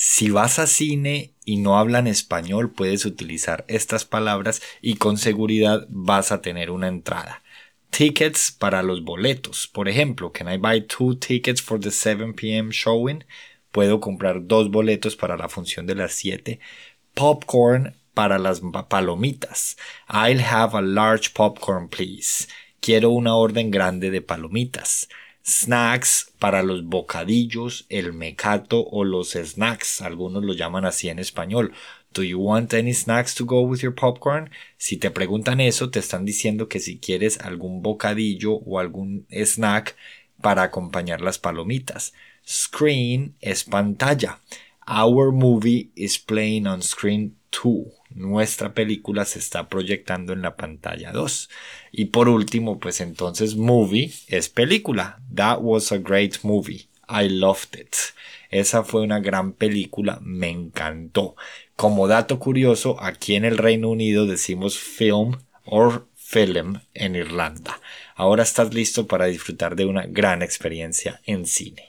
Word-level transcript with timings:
Si 0.00 0.30
vas 0.30 0.60
a 0.60 0.68
cine 0.68 1.34
y 1.44 1.56
no 1.56 1.76
hablan 1.76 2.06
español, 2.06 2.70
puedes 2.70 3.04
utilizar 3.04 3.64
estas 3.66 4.04
palabras 4.04 4.62
y 4.80 4.94
con 4.94 5.18
seguridad 5.18 5.88
vas 5.88 6.30
a 6.30 6.40
tener 6.40 6.70
una 6.70 6.86
entrada. 6.86 7.42
Tickets 7.90 8.52
para 8.52 8.84
los 8.84 9.02
boletos. 9.02 9.66
Por 9.66 9.88
ejemplo, 9.88 10.30
can 10.30 10.48
I 10.52 10.56
buy 10.56 10.82
two 10.82 11.16
tickets 11.16 11.60
for 11.60 11.80
the 11.80 11.90
7 11.90 12.34
p.m. 12.34 12.70
showing? 12.70 13.24
Puedo 13.72 13.98
comprar 13.98 14.46
dos 14.46 14.70
boletos 14.70 15.16
para 15.16 15.36
la 15.36 15.48
función 15.48 15.84
de 15.84 15.96
las 15.96 16.12
7. 16.12 16.60
Popcorn 17.14 17.96
para 18.14 18.38
las 18.38 18.62
palomitas. 18.88 19.76
I'll 20.08 20.44
have 20.44 20.78
a 20.78 20.80
large 20.80 21.34
popcorn, 21.34 21.88
please. 21.88 22.46
Quiero 22.80 23.10
una 23.10 23.34
orden 23.34 23.72
grande 23.72 24.12
de 24.12 24.22
palomitas 24.22 25.08
snacks 25.48 26.30
para 26.38 26.62
los 26.62 26.84
bocadillos, 26.84 27.86
el 27.88 28.12
mecato 28.12 28.86
o 28.86 29.02
los 29.02 29.30
snacks, 29.30 30.02
algunos 30.02 30.44
lo 30.44 30.52
llaman 30.52 30.84
así 30.84 31.08
en 31.08 31.18
español. 31.18 31.72
Do 32.12 32.22
you 32.22 32.38
want 32.38 32.74
any 32.74 32.92
snacks 32.92 33.34
to 33.36 33.46
go 33.46 33.62
with 33.62 33.80
your 33.80 33.94
popcorn? 33.94 34.50
Si 34.76 34.98
te 34.98 35.10
preguntan 35.10 35.60
eso, 35.60 35.90
te 35.90 36.00
están 36.00 36.24
diciendo 36.24 36.68
que 36.68 36.80
si 36.80 36.98
quieres 36.98 37.40
algún 37.40 37.82
bocadillo 37.82 38.54
o 38.54 38.78
algún 38.78 39.26
snack 39.30 39.96
para 40.42 40.64
acompañar 40.64 41.22
las 41.22 41.38
palomitas. 41.38 42.12
Screen 42.46 43.34
es 43.40 43.64
pantalla. 43.64 44.40
Our 44.86 45.32
movie 45.32 45.90
is 45.94 46.18
playing 46.18 46.66
on 46.66 46.82
screen 46.82 47.36
2 47.50 47.97
nuestra 48.18 48.74
película 48.74 49.24
se 49.24 49.38
está 49.38 49.68
proyectando 49.68 50.32
en 50.32 50.42
la 50.42 50.56
pantalla 50.56 51.12
2. 51.12 51.48
Y 51.92 52.06
por 52.06 52.28
último, 52.28 52.78
pues 52.78 53.00
entonces 53.00 53.56
movie 53.56 54.12
es 54.26 54.48
película. 54.48 55.20
That 55.34 55.58
was 55.60 55.92
a 55.92 55.98
great 55.98 56.38
movie. 56.42 56.88
I 57.08 57.28
loved 57.28 57.78
it. 57.78 57.94
Esa 58.50 58.82
fue 58.82 59.02
una 59.02 59.20
gran 59.20 59.52
película, 59.52 60.18
me 60.22 60.48
encantó. 60.48 61.36
Como 61.76 62.08
dato 62.08 62.38
curioso, 62.38 62.96
aquí 63.00 63.34
en 63.34 63.44
el 63.44 63.58
Reino 63.58 63.88
Unido 63.88 64.26
decimos 64.26 64.78
film 64.78 65.36
or 65.64 66.08
film 66.14 66.80
en 66.94 67.14
Irlanda. 67.16 67.80
Ahora 68.14 68.42
estás 68.42 68.74
listo 68.74 69.06
para 69.06 69.26
disfrutar 69.26 69.76
de 69.76 69.84
una 69.86 70.06
gran 70.06 70.42
experiencia 70.42 71.20
en 71.24 71.46
cine. 71.46 71.86